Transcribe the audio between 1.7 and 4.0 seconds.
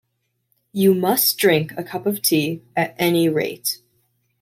a cup of tea at any rate.